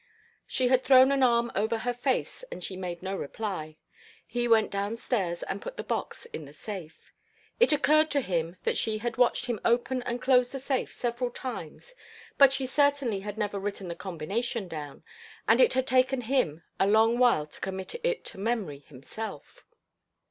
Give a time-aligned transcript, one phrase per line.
[0.47, 3.77] She had thrown an arm over her face and she made no reply.
[4.25, 7.13] He went down stairs and put the box in the safe.
[7.59, 11.29] It occurred to him that she had watched him open and close the safe several
[11.29, 11.93] times
[12.39, 15.03] but she certainly never had written the combination down,
[15.47, 19.67] and it had taken him a long while to commit it to memory himself.